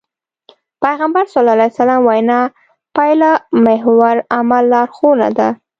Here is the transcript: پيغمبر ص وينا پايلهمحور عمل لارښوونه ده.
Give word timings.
پيغمبر 0.85 1.23
ص 1.33 1.35
وينا 2.07 2.39
پايلهمحور 2.95 4.15
عمل 4.37 4.63
لارښوونه 4.73 5.27
ده. 5.37 5.49